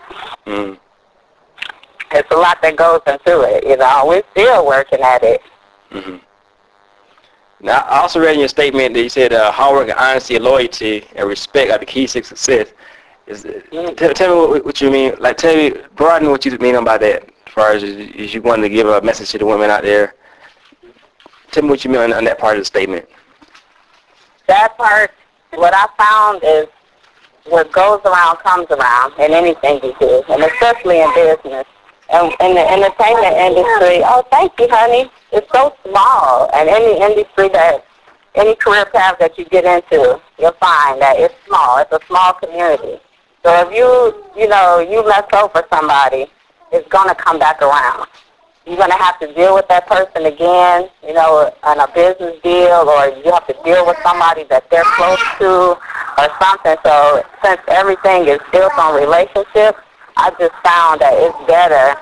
Mm. 0.47 0.79
It's 2.13 2.31
a 2.31 2.37
lot 2.37 2.63
that 2.63 2.77
goes 2.77 3.01
into 3.07 3.43
it, 3.43 3.67
you 3.67 3.77
know. 3.77 4.05
We're 4.07 4.23
still 4.31 4.65
working 4.67 5.01
at 5.01 5.23
it. 5.23 5.43
hmm 5.91 6.17
Now, 7.61 7.81
I 7.89 7.99
also 8.01 8.21
read 8.21 8.35
in 8.35 8.39
your 8.41 8.49
statement 8.49 8.95
that 8.95 9.03
you 9.03 9.09
said 9.11 9.33
uh, 9.33 9.51
hard 9.53 9.89
work, 9.89 10.01
honesty, 10.01 10.39
loyalty, 10.39 11.05
and 11.17 11.29
respect 11.29 11.71
are 11.71 11.79
the 11.79 11.85
keys 11.85 12.13
to 12.15 12.23
success. 12.23 12.69
Is 13.29 13.45
Mhm. 13.45 13.95
tell, 13.95 14.15
tell 14.15 14.53
me 14.55 14.61
what, 14.61 14.81
you 14.81 14.91
mean. 14.91 15.15
Like, 15.19 15.37
tell 15.37 15.55
me, 15.55 15.75
broaden 15.97 16.31
what 16.31 16.47
you 16.47 16.57
mean 16.59 16.83
by 16.83 16.97
that. 16.97 17.25
As 17.47 17.53
far 17.53 17.73
as, 17.73 17.83
as 17.83 18.33
you 18.33 18.41
wanted 18.41 18.63
to 18.63 18.69
give 18.71 18.89
a 18.89 19.03
message 19.03 19.31
to 19.33 19.39
the 19.39 19.45
women 19.45 19.71
out 19.71 19.83
there, 19.83 20.15
tell 21.51 21.63
me 21.63 21.69
what 21.69 21.85
you 21.85 21.91
mean 21.91 22.01
on, 22.01 22.13
on 22.15 22.25
that 22.25 22.39
part 22.39 22.57
of 22.57 22.63
the 22.63 22.65
statement. 22.65 23.07
That 24.47 24.79
part, 24.79 25.11
what 25.55 25.75
I 25.75 25.87
found 25.99 26.43
is 26.43 26.69
what 27.45 27.71
goes 27.71 28.01
around 28.07 28.39
comes 28.39 28.67
around 28.71 29.13
in 29.19 29.33
anything 29.35 29.81
you 29.83 29.95
do, 30.01 30.23
and 30.31 30.43
especially 30.45 31.01
in 31.01 31.13
business. 31.15 31.67
And 32.09 32.33
in 32.41 32.55
the 32.55 32.67
entertainment 32.73 33.37
industry, 33.37 34.03
oh, 34.05 34.25
thank 34.31 34.59
you, 34.59 34.69
honey. 34.71 35.11
It's 35.33 35.47
so 35.53 35.75
small, 35.87 36.49
and 36.55 36.71
any 36.71 36.99
industry 36.99 37.51
that, 37.51 37.85
any 38.37 38.55
career 38.55 38.87
path 38.87 39.17
that 39.19 39.37
you 39.37 39.45
get 39.45 39.67
into, 39.67 40.19
you'll 40.39 40.53
find 40.53 41.03
that 41.03 41.19
it's 41.19 41.35
small. 41.47 41.77
It's 41.79 41.93
a 41.93 42.01
small 42.07 42.33
community. 42.33 43.01
So 43.49 43.67
if 43.67 43.73
you, 43.73 44.43
you 44.43 44.47
know, 44.47 44.79
you 44.79 45.03
mess 45.09 45.25
over 45.33 45.65
somebody, 45.73 46.27
it's 46.71 46.87
going 46.89 47.09
to 47.09 47.15
come 47.15 47.39
back 47.39 47.63
around. 47.63 48.07
You're 48.67 48.77
going 48.77 48.91
to 48.91 48.97
have 48.99 49.19
to 49.21 49.33
deal 49.33 49.55
with 49.55 49.67
that 49.69 49.87
person 49.87 50.27
again, 50.27 50.91
you 51.03 51.15
know, 51.15 51.51
on 51.63 51.81
a 51.81 51.89
business 51.95 52.37
deal, 52.43 52.85
or 52.85 53.09
you 53.09 53.33
have 53.33 53.47
to 53.47 53.57
deal 53.65 53.87
with 53.87 53.97
somebody 54.03 54.45
that 54.53 54.69
they're 54.71 54.85
close 54.85 55.25
to 55.39 55.81
or 56.21 56.29
something. 56.39 56.77
So 56.85 57.25
since 57.43 57.63
everything 57.69 58.29
is 58.29 58.39
built 58.53 58.77
on 58.77 59.01
relationships, 59.01 59.81
I 60.19 60.29
just 60.39 60.53
found 60.61 61.01
that 61.01 61.15
it's 61.17 61.47
better 61.49 61.97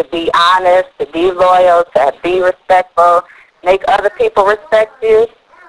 to 0.00 0.04
be 0.10 0.30
honest, 0.32 0.88
to 0.98 1.04
be 1.12 1.30
loyal, 1.30 1.84
to 1.94 2.14
be 2.24 2.40
respectful, 2.40 3.20
make 3.62 3.84
other 3.88 4.08
people 4.16 4.46
respect 4.46 4.94
you. 5.02 5.26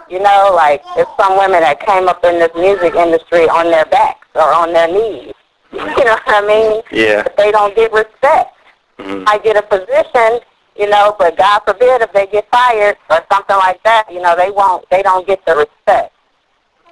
You 0.09 0.19
know, 0.19 0.53
like 0.55 0.81
it's 0.95 1.11
some 1.19 1.37
women 1.37 1.59
that 1.59 1.81
came 1.81 2.07
up 2.07 2.23
in 2.23 2.39
this 2.39 2.55
music 2.55 2.95
industry 2.95 3.49
on 3.49 3.69
their 3.71 3.85
backs 3.87 4.16
or 4.35 4.53
on 4.53 4.73
their 4.73 4.87
knees. 4.87 5.33
You 5.71 5.79
know 6.05 6.13
what 6.13 6.21
I 6.27 6.41
mean? 6.47 6.81
Yeah. 6.91 7.23
But 7.23 7.37
they 7.37 7.51
don't 7.51 7.75
get 7.75 7.91
respect. 7.91 8.55
hmm 8.99 9.23
I 9.27 9.37
get 9.39 9.57
a 9.57 9.61
position, 9.61 10.39
you 10.77 10.87
know, 10.89 11.15
but 11.19 11.37
God 11.37 11.59
forbid 11.67 12.01
if 12.01 12.13
they 12.13 12.25
get 12.27 12.49
fired 12.49 12.95
or 13.09 13.19
something 13.31 13.57
like 13.57 13.81
that, 13.83 14.05
you 14.11 14.21
know, 14.21 14.35
they 14.35 14.49
won't, 14.49 14.89
they 14.89 15.03
don't 15.03 15.27
get 15.27 15.45
the 15.45 15.55
respect 15.55 16.13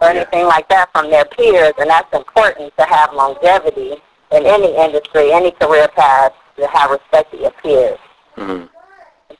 or 0.01 0.09
Yeah. 0.09 0.21
anything 0.21 0.45
like 0.45 0.67
that 0.69 0.89
from 0.91 1.09
their 1.09 1.25
peers, 1.25 1.73
and 1.79 1.89
that's 1.89 2.11
important 2.13 2.75
to 2.77 2.83
have 2.85 3.13
longevity 3.13 3.95
in 4.31 4.45
any 4.45 4.75
industry, 4.75 5.31
any 5.31 5.51
career 5.51 5.87
path, 5.95 6.33
to 6.57 6.67
have 6.67 6.91
respect 6.91 7.31
to 7.31 7.37
your 7.37 7.51
peers. 7.63 7.99
hmm 8.35 8.63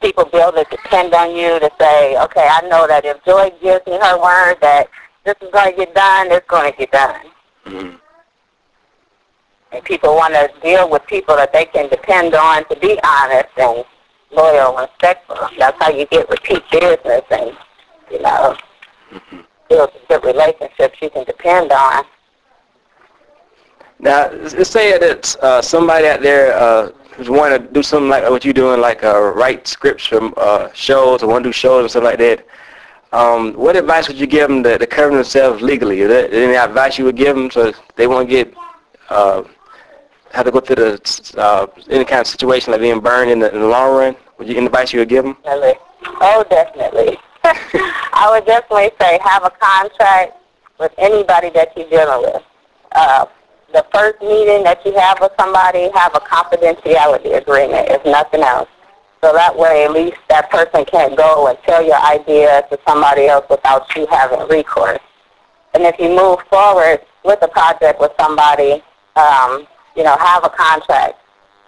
People 0.02 0.30
able 0.34 0.52
to 0.54 0.66
depend 0.70 1.14
on 1.14 1.36
you 1.36 1.60
to 1.60 1.70
say, 1.80 2.18
okay, 2.18 2.48
I 2.50 2.62
know 2.68 2.86
that 2.88 3.06
if 3.06 3.24
Joy 3.26 3.52
gives 3.62 3.86
me 3.88 3.94
her 4.02 4.18
word 4.22 4.58
that 4.62 4.88
this 5.26 5.36
is 5.42 5.50
going 5.52 5.72
to 5.72 5.78
get 5.78 5.94
done, 5.96 6.32
it's 6.32 6.48
going 6.48 6.72
to 6.72 6.78
get 6.78 6.92
done. 6.92 7.22
Hmm 7.66 7.96
And 9.72 9.84
people 9.84 10.16
want 10.16 10.34
to 10.34 10.50
deal 10.62 10.90
with 10.90 11.06
people 11.08 11.36
that 11.36 11.52
they 11.52 11.66
can 11.66 11.90
depend 11.90 12.34
on 12.34 12.68
to 12.70 12.76
be 12.80 13.00
honest 13.04 13.50
and 13.58 13.84
loyal 14.32 14.78
and 14.78 14.90
respectful. 14.90 15.38
That's 15.58 15.78
how 15.84 15.92
you 15.92 16.06
get 16.06 16.30
repeat 16.30 16.64
business 16.72 17.24
and, 17.32 17.58
you 18.12 18.22
know, 18.22 18.56
hmm 19.10 19.42
build 19.70 19.92
good 20.08 20.24
relationships 20.24 20.98
you 21.02 21.10
can 21.10 21.24
depend 21.24 21.72
on. 21.72 22.04
Now, 24.00 24.30
say 24.48 24.98
that 24.98 25.36
uh, 25.42 25.62
somebody 25.62 26.08
out 26.08 26.22
there 26.22 26.56
uh, 26.56 26.92
who's 27.16 27.30
wanting 27.30 27.66
to 27.66 27.74
do 27.74 27.82
something 27.82 28.10
like 28.10 28.30
what 28.30 28.44
you're 28.44 28.54
doing, 28.54 28.82
like 28.82 29.04
uh, 29.04 29.20
write 29.34 29.68
scripts 29.68 30.06
from 30.06 30.34
uh, 30.38 30.70
shows 30.74 31.24
or 31.24 31.28
want 31.28 31.44
to 31.44 31.50
do 31.50 31.54
shows 31.54 31.82
and 31.82 31.90
stuff 31.90 32.04
like 32.04 32.20
that. 32.20 32.46
Um, 33.16 33.54
what 33.54 33.78
advice 33.78 34.10
would 34.10 34.18
you 34.18 34.28
give 34.28 34.50
them 34.50 34.62
to, 34.64 34.78
to 34.78 34.86
cover 34.86 35.16
themselves 35.16 35.62
legally? 35.62 36.02
Is 36.02 36.10
there 36.10 36.30
any 36.34 36.58
advice 36.58 36.98
you 36.98 37.06
would 37.06 37.16
give 37.16 37.34
them 37.34 37.50
so 37.50 37.72
they 37.96 38.08
won't 38.08 38.30
get 38.30 38.54
uh, 39.10 39.44
have 40.32 40.46
to 40.46 40.52
go 40.52 40.60
through 40.60 40.76
the 40.76 41.34
uh, 41.38 41.66
any 41.90 42.04
kind 42.04 42.20
of 42.20 42.28
situation 42.28 42.74
like 42.74 42.82
being 42.82 43.00
burned 43.00 43.32
in 43.32 43.40
the, 43.40 43.54
in 43.56 43.62
the 43.62 43.68
long 43.68 43.96
run? 43.96 44.18
Would 44.38 44.50
you 44.50 44.58
any 44.58 44.66
advice 44.66 44.92
you 44.92 45.00
would 45.00 45.08
give 45.08 45.24
them? 45.24 45.38
Definitely. 45.46 45.76
Oh, 46.20 46.44
definitely. 46.50 47.18
I 47.46 48.28
would 48.32 48.46
definitely 48.46 48.92
say 49.00 49.18
have 49.24 49.46
a 49.46 49.52
contract 49.52 50.34
with 50.78 50.92
anybody 50.98 51.52
that 51.52 51.72
you're 51.78 51.90
dealing 51.90 52.22
with. 52.22 52.44
Uh, 52.92 53.28
the 53.72 53.86
first 53.94 54.22
meeting 54.22 54.66
that 54.66 54.86
you 54.86 54.94
have 54.94 55.22
with 55.22 55.32
somebody, 55.40 55.90
have 55.96 56.14
a 56.16 56.20
confidentiality 56.20 57.38
agreement, 57.38 57.88
if 57.90 58.04
nothing 58.04 58.42
else. 58.42 58.68
So 59.26 59.34
that 59.34 59.58
way 59.58 59.86
at 59.86 59.92
least 59.92 60.18
that 60.30 60.52
person 60.52 60.86
can't 60.86 61.18
go 61.18 61.48
and 61.48 61.58
tell 61.66 61.84
your 61.84 61.98
idea 61.98 62.62
to 62.70 62.78
somebody 62.88 63.26
else 63.26 63.44
without 63.50 63.84
you 63.96 64.06
having 64.12 64.48
recourse. 64.48 65.00
And 65.74 65.82
if 65.82 65.98
you 65.98 66.10
move 66.10 66.42
forward 66.48 67.02
with 67.24 67.40
a 67.42 67.48
project 67.48 68.00
with 68.00 68.12
somebody, 68.20 68.84
um, 69.16 69.66
you 69.96 70.04
know, 70.04 70.16
have 70.16 70.46
a 70.46 70.50
contract 70.50 71.16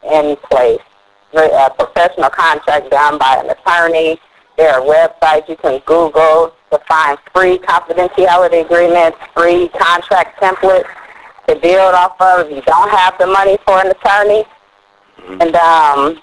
in 0.03 0.35
place, 0.51 0.77
a 1.33 1.71
professional 1.71 2.29
contract 2.29 2.91
done 2.91 3.17
by 3.17 3.41
an 3.43 3.49
attorney. 3.49 4.19
There 4.55 4.75
are 4.75 4.81
websites 4.81 5.49
you 5.49 5.55
can 5.55 5.81
Google 5.87 6.53
to 6.71 6.79
find 6.87 7.17
free 7.33 7.57
confidentiality 7.57 8.65
agreements, 8.65 9.17
free 9.33 9.69
contract 9.69 10.39
templates 10.39 10.85
to 11.47 11.55
build 11.55 11.95
off 11.95 12.21
of 12.21 12.45
if 12.45 12.55
you 12.55 12.61
don't 12.67 12.91
have 12.91 13.17
the 13.17 13.25
money 13.25 13.57
for 13.65 13.81
an 13.81 13.87
attorney. 13.87 14.45
And, 15.41 15.55
um, 15.55 16.21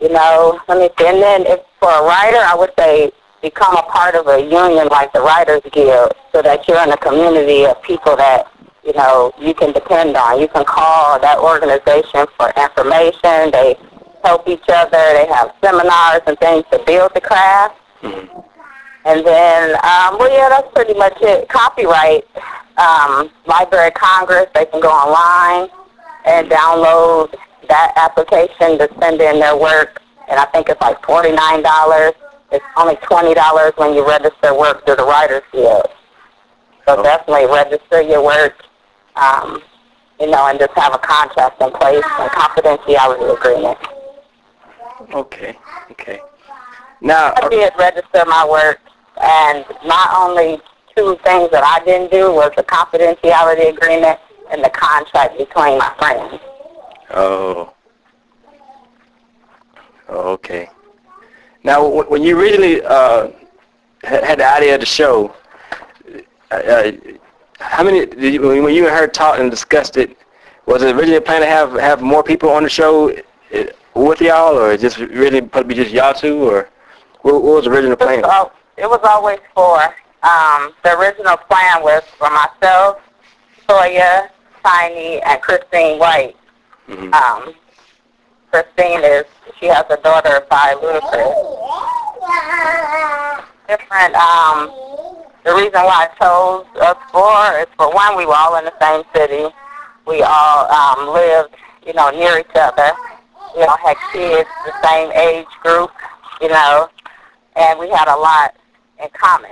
you 0.00 0.08
know, 0.08 0.60
let 0.68 0.78
me 0.78 0.88
see. 0.98 1.06
And 1.06 1.22
then 1.22 1.46
if 1.46 1.60
for 1.80 1.90
a 1.90 2.02
writer, 2.02 2.38
I 2.38 2.54
would 2.54 2.72
say 2.78 3.12
become 3.42 3.76
a 3.76 3.82
part 3.82 4.14
of 4.14 4.26
a 4.26 4.40
union 4.40 4.88
like 4.88 5.12
the 5.12 5.20
Writers 5.20 5.62
Guild 5.72 6.12
so 6.32 6.42
that 6.42 6.66
you're 6.66 6.82
in 6.82 6.90
a 6.90 6.96
community 6.96 7.64
of 7.64 7.80
people 7.82 8.16
that, 8.16 8.50
you 8.84 8.92
know, 8.94 9.32
you 9.38 9.54
can 9.54 9.72
depend 9.72 10.16
on. 10.16 10.40
You 10.40 10.48
can 10.48 10.64
call 10.64 11.18
that 11.20 11.38
organization 11.38 12.26
for 12.36 12.50
information. 12.56 13.50
They 13.52 13.76
help 14.24 14.48
each 14.48 14.64
other. 14.68 14.90
They 14.90 15.26
have 15.30 15.52
seminars 15.62 16.22
and 16.26 16.38
things 16.38 16.64
to 16.72 16.82
build 16.84 17.12
the 17.14 17.20
craft. 17.20 17.76
Mhm. 18.02 18.44
And 19.04 19.24
then, 19.24 19.74
um, 19.76 20.18
well, 20.18 20.30
yeah, 20.30 20.48
that's 20.48 20.68
pretty 20.74 20.94
much 20.94 21.16
it. 21.22 21.48
Copyright, 21.48 22.26
um, 22.76 23.30
Library 23.46 23.88
of 23.88 23.94
Congress, 23.94 24.46
they 24.54 24.66
can 24.66 24.80
go 24.80 24.90
online 24.90 25.70
and 26.24 26.50
download 26.50 27.34
that 27.68 27.92
application 27.96 28.78
to 28.78 28.88
send 29.00 29.20
in 29.20 29.40
their 29.40 29.56
work. 29.56 30.00
And 30.28 30.38
I 30.38 30.44
think 30.46 30.68
it's 30.68 30.80
like 30.80 31.00
$49. 31.02 32.12
It's 32.50 32.64
only 32.76 32.96
$20 32.96 33.76
when 33.78 33.94
you 33.94 34.06
register 34.06 34.54
work 34.58 34.84
through 34.86 34.96
the 34.96 35.04
Writers 35.04 35.42
Guild. 35.52 35.86
So 36.86 36.96
Oh. 36.96 37.02
definitely 37.02 37.46
register 37.46 38.00
your 38.02 38.22
work, 38.22 38.54
um, 39.16 39.62
you 40.18 40.26
know, 40.26 40.46
and 40.46 40.58
just 40.58 40.72
have 40.74 40.94
a 40.94 40.98
contract 40.98 41.60
in 41.60 41.70
place 41.72 42.04
and 42.18 42.30
confidentiality 42.30 43.36
agreement. 43.36 43.78
Okay. 45.14 45.56
Okay. 45.92 46.20
Now, 47.00 47.32
I 47.36 47.48
did 47.48 47.72
register 47.78 48.24
my 48.26 48.44
work, 48.48 48.80
and 49.20 49.64
not 49.84 50.08
only 50.16 50.60
two 50.96 51.16
things 51.24 51.50
that 51.52 51.62
I 51.62 51.84
didn't 51.84 52.10
do 52.10 52.32
was 52.32 52.50
the 52.56 52.64
confidentiality 52.64 53.68
agreement 53.68 54.18
and 54.50 54.64
the 54.64 54.70
contract 54.70 55.38
between 55.38 55.78
my 55.78 55.92
friends. 55.98 56.40
Oh. 57.10 57.72
Oh, 60.08 60.30
okay. 60.32 60.68
Now, 61.64 61.82
wh- 61.88 62.10
when 62.10 62.22
you 62.22 62.38
originally 62.38 62.82
uh, 62.82 63.28
had 64.02 64.24
had 64.24 64.38
the 64.38 64.46
idea 64.48 64.74
of 64.74 64.80
the 64.80 64.86
show, 64.86 65.34
uh, 66.50 66.54
uh, 66.54 66.92
how 67.60 67.82
many 67.84 68.06
did 68.06 68.34
you, 68.34 68.40
when 68.40 68.74
you 68.74 68.86
and 68.86 68.96
her 68.96 69.06
talked 69.06 69.40
and 69.40 69.50
discussed 69.50 69.96
it? 69.96 70.16
Was 70.66 70.82
it 70.82 70.94
originally 70.94 71.20
planned 71.20 71.42
to 71.42 71.48
have 71.48 71.72
have 71.74 72.00
more 72.00 72.22
people 72.22 72.48
on 72.50 72.62
the 72.62 72.68
show 72.70 73.10
uh, 73.10 73.64
with 73.94 74.20
y'all, 74.20 74.56
or 74.58 74.76
just 74.76 74.98
really 74.98 75.40
put 75.40 75.50
probably 75.52 75.74
just 75.74 75.90
y'all 75.90 76.14
two, 76.14 76.38
or 76.42 76.68
what, 77.22 77.34
what 77.42 77.54
was 77.56 77.64
the 77.64 77.70
original 77.70 77.92
It 77.92 77.98
was, 78.00 78.06
plan? 78.06 78.24
al- 78.24 78.52
it 78.76 78.88
was 78.88 79.00
always 79.02 79.38
for, 79.54 79.82
um, 80.22 80.72
the 80.84 80.96
original 80.98 81.36
plan 81.36 81.82
was 81.82 82.02
for 82.16 82.30
myself, 82.30 83.00
Toya, 83.68 84.30
Tiny, 84.64 85.20
and 85.22 85.40
Christine 85.42 85.98
White. 85.98 86.36
Mhm. 86.88 87.14
Um, 87.14 87.54
Christine 88.50 89.04
is, 89.04 89.24
she 89.60 89.66
has 89.66 89.84
a 89.90 89.96
daughter 89.98 90.44
by 90.48 90.74
Ludacris. 90.80 91.34
Different, 93.68 94.14
um, 94.14 94.72
the 95.44 95.54
reason 95.54 95.72
why 95.84 96.08
I 96.08 96.18
chose 96.18 96.66
us 96.80 96.96
four 97.12 97.60
is 97.60 97.66
for 97.76 97.92
one, 97.92 98.16
we 98.16 98.24
were 98.24 98.34
all 98.34 98.56
in 98.56 98.64
the 98.64 98.72
same 98.80 99.02
city. 99.14 99.52
We 100.06 100.22
all 100.22 100.70
um, 100.72 101.12
lived, 101.12 101.54
you 101.86 101.92
know, 101.92 102.08
near 102.10 102.38
each 102.38 102.46
other. 102.54 102.92
We 103.54 103.62
all 103.64 103.76
had 103.76 103.96
kids, 104.12 104.48
the 104.64 104.88
same 104.88 105.12
age 105.12 105.46
group, 105.62 105.90
you 106.40 106.48
know, 106.48 106.88
and 107.56 107.78
we 107.78 107.90
had 107.90 108.08
a 108.08 108.16
lot 108.16 108.54
in 109.02 109.08
common. 109.10 109.50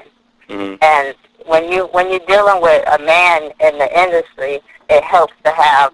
Mhm. 0.49 0.79
And 0.83 1.15
when 1.45 1.71
you 1.71 1.87
when 1.93 2.11
you're 2.11 2.27
dealing 2.27 2.63
with 2.63 2.83
a 2.89 2.99
man 2.99 3.53
in 3.61 3.79
the 3.79 4.01
industry, 4.01 4.61
it 4.89 5.05
helps 5.05 5.35
to 5.45 5.51
have 5.51 5.93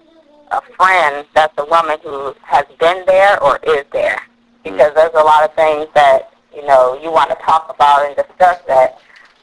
a 0.53 0.61
friend 0.77 1.27
that's 1.35 1.55
a 1.59 1.65
woman 1.65 1.99
who 2.03 2.35
has 2.43 2.67
been 2.79 3.05
there 3.07 3.43
or 3.43 3.59
is 3.65 3.85
there, 3.93 4.21
because 4.63 4.93
there's 4.95 5.15
a 5.15 5.25
lot 5.25 5.45
of 5.45 5.55
things 5.55 5.89
that 5.95 6.33
you 6.55 6.65
know 6.67 6.99
you 7.03 7.11
want 7.11 7.31
to 7.31 7.37
talk 7.37 7.73
about 7.75 8.07
and 8.07 8.15
discuss 8.15 8.59
that 8.69 8.99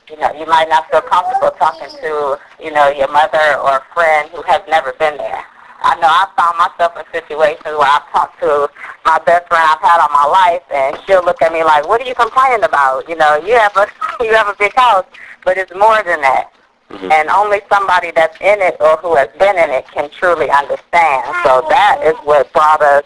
you 0.09 0.17
know 0.17 0.31
you 0.33 0.45
might 0.45 0.69
not 0.69 0.89
feel 0.91 1.01
comfortable 1.01 1.51
talking 1.57 1.89
to 2.01 2.39
you 2.61 2.71
know 2.71 2.89
your 2.89 3.11
mother 3.11 3.57
or 3.59 3.77
a 3.77 3.85
friend 3.93 4.29
who 4.29 4.41
has 4.43 4.61
never 4.69 4.93
been 4.93 5.17
there. 5.17 5.43
I 5.81 5.95
know 5.95 6.07
I 6.11 6.27
found 6.35 6.57
myself 6.59 6.91
in 6.99 7.05
situations 7.11 7.63
where 7.63 7.87
I've 7.87 8.05
talked 8.11 8.39
to 8.41 8.69
my 9.05 9.17
best 9.25 9.47
friend 9.47 9.63
I've 9.63 9.79
had 9.79 10.01
all 10.03 10.11
my 10.11 10.27
life, 10.27 10.63
and 10.69 10.97
she'll 11.07 11.23
look 11.23 11.41
at 11.41 11.53
me 11.53 11.63
like, 11.63 11.87
"What 11.87 12.01
are 12.01 12.05
you 12.05 12.15
complaining 12.15 12.63
about? 12.63 13.07
You 13.09 13.15
know, 13.15 13.37
you 13.37 13.57
have 13.57 13.75
a 13.77 13.87
you 14.23 14.33
have 14.35 14.47
a 14.47 14.55
big 14.59 14.75
house, 14.75 15.05
but 15.43 15.57
it's 15.57 15.73
more 15.73 16.03
than 16.03 16.21
that." 16.21 16.51
Mhm. 16.89 17.11
And 17.11 17.29
only 17.29 17.61
somebody 17.71 18.11
that's 18.11 18.35
in 18.41 18.61
it 18.61 18.77
or 18.79 18.97
who 18.97 19.15
has 19.15 19.29
been 19.37 19.57
in 19.57 19.69
it 19.69 19.85
can 19.91 20.09
truly 20.09 20.49
understand. 20.49 21.23
So 21.43 21.65
that 21.69 21.99
is 22.03 22.15
what 22.23 22.51
brought 22.51 22.81
us 22.81 23.03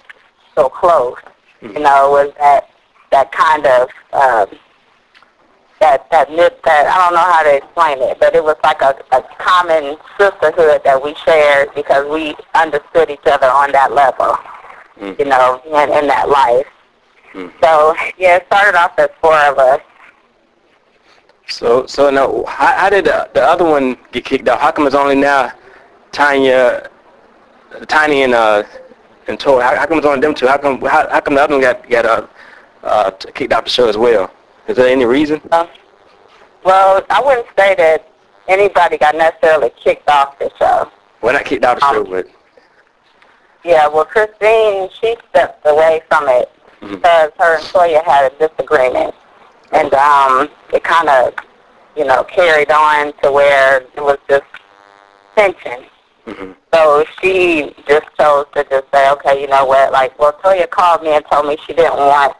so 0.56 0.70
close. 0.70 1.18
You 1.62 1.80
know, 1.80 2.12
was 2.12 2.34
that 2.40 2.70
that 3.12 3.32
kind 3.32 3.66
of 3.66 3.90
um, 4.12 4.48
that 5.80 6.10
that 6.12 6.30
knit 6.32 6.62
that 6.64 6.88
I 6.88 6.98
don't 6.98 7.14
know 7.14 7.32
how 7.32 7.44
to 7.44 7.56
explain 7.56 8.02
it, 8.02 8.20
but 8.20 8.36
it 8.36 8.44
was 8.44 8.56
like 8.64 8.82
a, 8.82 8.96
a 9.12 9.22
common 9.38 9.98
sisterhood 10.18 10.82
that 10.84 11.02
we 11.02 11.16
shared 11.26 11.74
because 11.76 12.06
we 12.10 12.36
understood 12.54 13.10
each 13.10 13.26
other 13.26 13.48
on 13.48 13.72
that 13.74 13.92
level. 13.94 14.38
Mm. 15.00 15.20
You 15.20 15.26
know, 15.26 15.62
in, 15.66 15.92
in 15.98 16.08
that 16.08 16.30
life. 16.30 16.68
Mm. 17.34 17.52
So 17.62 17.96
yeah, 18.18 18.38
it 18.38 18.46
started 18.48 18.78
off 18.78 18.98
as 18.98 19.10
four 19.22 19.38
of 19.38 19.58
us. 19.58 19.82
So 21.48 21.86
so 21.86 22.10
now, 22.10 22.44
how, 22.48 22.74
how 22.78 22.90
did 22.90 23.06
the, 23.06 23.30
the 23.34 23.42
other 23.44 23.66
one 23.66 23.98
get 24.12 24.26
kicked 24.26 24.48
out? 24.48 24.60
How 24.60 24.72
come 24.72 24.88
it's 24.88 24.96
only 24.96 25.16
now 25.16 25.52
Tanya, 26.12 26.90
Tiny 27.88 28.24
and 28.24 28.34
uh 28.34 28.64
and 29.28 29.40
Tori? 29.40 29.64
How, 29.64 29.76
how 29.76 29.86
come 29.86 29.98
it's 29.98 30.08
only 30.08 30.22
them 30.22 30.34
two? 30.34 30.48
How 30.48 30.58
come 30.58 30.80
how, 30.82 31.08
how 31.10 31.20
come 31.20 31.36
the 31.36 31.42
other 31.44 31.54
one 31.56 31.62
got 31.62 31.90
got 31.90 32.06
uh, 32.06 32.28
uh 32.84 33.12
kicked 33.34 33.54
out 33.54 33.66
the 33.66 33.70
show 33.70 33.88
as 33.90 33.98
well? 33.98 34.32
Is 34.68 34.78
there 34.78 34.88
any 34.88 35.06
reason? 35.06 35.42
Uh, 35.52 35.68
well, 36.64 37.04
I 37.10 37.22
wouldn't 37.22 37.48
say 37.58 37.76
that 37.76 38.08
anybody 38.48 38.98
got 38.98 39.16
necessarily 39.16 39.72
kicked 39.84 40.10
off 40.10 40.40
the 40.40 40.50
show. 40.58 40.90
Well, 41.22 41.34
not 41.34 41.46
kicked 41.46 41.66
out 41.66 41.80
the 41.80 41.92
show, 41.92 42.06
Um, 42.06 42.10
but 42.12 42.28
Yeah, 43.66 43.88
well, 43.88 44.06
Christine, 44.06 44.90
she 45.02 45.16
stepped 45.30 45.66
away 45.66 46.02
from 46.10 46.28
it 46.30 46.50
Mhm. 46.82 46.96
because 46.96 47.32
her 47.40 47.58
employer 47.58 48.02
had 48.06 48.32
a 48.32 48.48
disagreement, 48.48 49.14
and 49.74 49.94
um, 49.94 50.50
it 50.74 50.84
kind 50.84 51.10
of, 51.10 51.34
you 51.98 52.06
know, 52.06 52.24
carried 52.24 52.72
on 52.72 53.14
to 53.24 53.32
where 53.32 53.82
it 53.82 54.04
was 54.04 54.18
just 54.30 54.44
tension. 55.36 55.86
hmm 56.26 56.52
So 56.74 57.06
she 57.22 57.74
just 57.88 58.06
chose 58.18 58.46
to 58.56 58.64
just 58.70 58.86
say, 58.94 59.10
okay, 59.12 59.42
you 59.42 59.48
know 59.48 59.66
what? 59.66 59.92
Like, 59.92 60.18
well, 60.20 60.34
Toya 60.44 60.70
called 60.70 61.04
me 61.04 61.10
and 61.10 61.26
told 61.32 61.48
me 61.48 61.58
she 61.66 61.74
didn't 61.74 61.98
want 61.98 62.36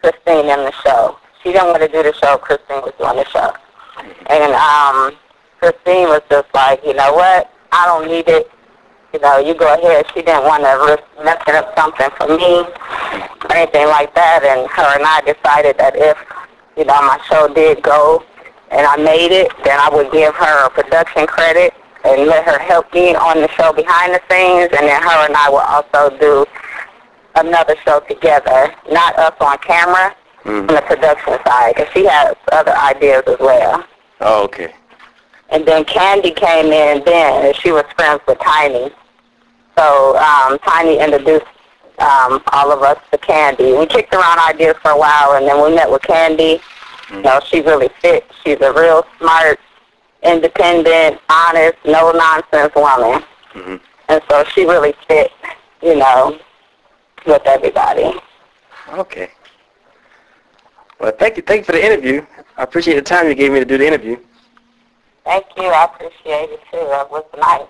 Christine 0.00 0.50
in 0.50 0.60
the 0.64 0.72
show. 0.84 1.18
She 1.42 1.52
didn't 1.52 1.68
want 1.68 1.82
to 1.82 1.88
do 1.88 2.02
the 2.02 2.12
show. 2.14 2.36
Christine 2.38 2.82
was 2.82 2.92
doing 2.98 3.16
the 3.16 3.24
show, 3.26 3.52
and 4.28 4.52
um, 4.54 5.16
Christine 5.60 6.08
was 6.08 6.22
just 6.30 6.48
like, 6.54 6.84
you 6.84 6.94
know 6.94 7.12
what? 7.12 7.50
I 7.72 7.86
don't 7.86 8.06
need 8.06 8.28
it. 8.28 8.50
You 9.12 9.20
know, 9.20 9.38
you 9.38 9.54
go 9.54 9.72
ahead. 9.72 10.06
She 10.12 10.22
didn't 10.22 10.44
want 10.44 10.64
to 10.64 10.72
risk 10.84 11.04
messing 11.24 11.54
up 11.54 11.72
something 11.78 12.08
for 12.16 12.28
me 12.28 12.64
or 13.44 13.54
anything 13.54 13.86
like 13.86 14.14
that. 14.14 14.42
And 14.42 14.68
her 14.70 14.88
and 14.96 15.04
I 15.04 15.20
decided 15.20 15.78
that 15.78 15.94
if 15.96 16.16
you 16.76 16.84
know 16.84 17.00
my 17.02 17.20
show 17.28 17.48
did 17.52 17.82
go 17.82 18.24
and 18.70 18.86
I 18.86 18.96
made 18.96 19.30
it, 19.32 19.52
then 19.64 19.78
I 19.78 19.88
would 19.88 20.10
give 20.10 20.34
her 20.34 20.66
a 20.66 20.70
production 20.70 21.26
credit 21.26 21.74
and 22.04 22.26
let 22.26 22.44
her 22.44 22.58
help 22.58 22.92
me 22.92 23.14
on 23.14 23.40
the 23.40 23.48
show 23.48 23.72
behind 23.72 24.12
the 24.14 24.20
scenes, 24.28 24.70
and 24.76 24.88
then 24.88 25.02
her 25.02 25.26
and 25.26 25.34
I 25.36 25.48
will 25.48 25.58
also 25.58 26.16
do 26.18 26.44
another 27.36 27.76
show 27.84 28.00
together, 28.00 28.74
not 28.90 29.18
us 29.18 29.34
on 29.40 29.58
camera, 29.58 30.14
hmm 30.42 30.58
on 30.60 30.66
the 30.66 30.82
production 30.82 31.38
side, 31.46 31.74
because 31.74 31.92
she 31.94 32.04
has 32.04 32.34
other 32.52 32.76
ideas 32.76 33.22
as 33.26 33.38
well. 33.40 33.84
Oh, 34.20 34.44
okay. 34.44 34.74
And 35.50 35.64
then 35.66 35.84
Candy 35.84 36.30
came 36.30 36.66
in 36.66 37.02
then, 37.04 37.46
and 37.46 37.56
she 37.56 37.72
was 37.72 37.84
friends 37.96 38.20
with 38.26 38.38
Tiny. 38.40 38.90
So 39.78 40.16
um, 40.18 40.58
Tiny 40.58 40.98
introduced 40.98 41.46
um, 41.98 42.42
all 42.52 42.72
of 42.72 42.82
us 42.82 42.98
to 43.12 43.18
Candy. 43.18 43.72
We 43.72 43.86
kicked 43.86 44.14
around 44.14 44.38
ideas 44.40 44.76
for 44.82 44.90
a 44.92 44.98
while, 44.98 45.32
and 45.36 45.46
then 45.46 45.62
we 45.62 45.74
met 45.74 45.90
with 45.90 46.02
Candy. 46.02 46.60
You 47.10 47.22
know, 47.22 47.40
she 47.46 47.60
really 47.60 47.88
fit. 48.00 48.24
She's 48.44 48.60
a 48.60 48.72
real 48.72 49.04
smart, 49.18 49.60
independent, 50.22 51.20
honest, 51.28 51.74
no-nonsense 51.84 52.72
woman. 52.74 53.22
hmm 53.52 53.76
And 54.08 54.20
so 54.30 54.44
she 54.54 54.64
really 54.64 54.94
fit, 55.06 55.30
you 55.82 55.96
know, 55.96 56.38
with 57.26 57.42
everybody. 57.46 58.12
Okay. 58.92 59.30
Well, 61.00 61.12
thank 61.18 61.36
you, 61.36 61.42
thank 61.42 61.60
you 61.60 61.64
for 61.64 61.72
the 61.72 61.84
interview. 61.84 62.24
I 62.56 62.62
appreciate 62.62 62.94
the 62.94 63.02
time 63.02 63.28
you 63.28 63.34
gave 63.34 63.52
me 63.52 63.58
to 63.58 63.64
do 63.64 63.76
the 63.78 63.86
interview. 63.86 64.16
Thank 65.24 65.46
you. 65.56 65.64
I 65.64 65.84
appreciate 65.84 66.50
it, 66.50 66.60
too. 66.70 66.78
It 66.78 67.10
was 67.10 67.24
nice. 67.38 67.66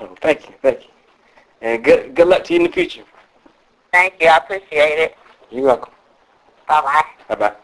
Oh, 0.00 0.14
thank 0.20 0.48
you, 0.48 0.54
thank 0.62 0.80
you, 0.80 0.88
and 1.60 1.84
good 1.84 2.14
good 2.14 2.26
luck 2.26 2.44
to 2.44 2.54
you 2.54 2.60
in 2.60 2.66
the 2.66 2.72
future. 2.72 3.02
Thank 3.92 4.14
you. 4.20 4.28
I 4.28 4.38
appreciate 4.38 4.98
it. 4.98 5.16
You're 5.50 5.64
welcome. 5.64 5.92
Bye-bye. 6.66 7.02
Bye 7.28 7.34
bye. 7.34 7.56